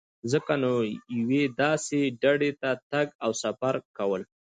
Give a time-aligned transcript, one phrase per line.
[0.31, 0.73] ځکه نو
[1.19, 4.21] یوې داسې ډډې ته تګ او سفر کول.